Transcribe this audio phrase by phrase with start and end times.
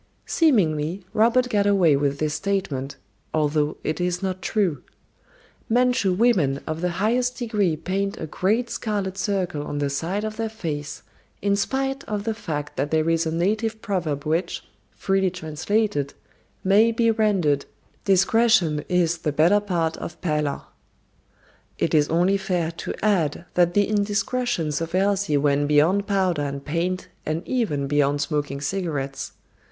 [0.25, 2.95] Seemingly, Robert got away with this statement,
[3.35, 4.81] although it is not true.
[5.69, 10.37] Manchu women of the highest degree paint a great scarlet circle on the side of
[10.37, 11.03] their face
[11.43, 16.15] in spite of the fact that there is a native proverb which, freely translated,
[16.63, 17.67] may be rendered,
[18.03, 20.63] "Discretion is the better part of pallor."
[21.77, 26.65] It is only fair to add that the indiscretions of Elsie went beyond powder and
[26.65, 29.33] paint and even beyond smoking cigarettes.